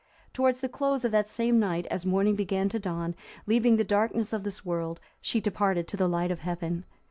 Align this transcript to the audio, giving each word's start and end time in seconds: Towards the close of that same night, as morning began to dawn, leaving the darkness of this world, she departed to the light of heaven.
Towards 0.33 0.61
the 0.61 0.67
close 0.67 1.05
of 1.05 1.11
that 1.11 1.29
same 1.29 1.59
night, 1.59 1.85
as 1.91 2.07
morning 2.07 2.33
began 2.35 2.69
to 2.69 2.79
dawn, 2.79 3.13
leaving 3.45 3.75
the 3.75 3.83
darkness 3.83 4.33
of 4.33 4.41
this 4.41 4.65
world, 4.65 4.99
she 5.21 5.39
departed 5.39 5.87
to 5.89 5.95
the 5.97 6.09
light 6.09 6.31
of 6.31 6.39
heaven. 6.39 6.85